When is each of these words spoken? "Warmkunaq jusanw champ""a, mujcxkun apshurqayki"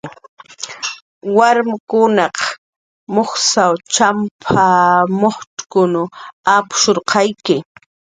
"Warmkunaq 1.37 2.37
jusanw 3.13 3.75
champ""a, 3.93 4.63
mujcxkun 5.19 5.93
apshurqayki" 6.55 7.55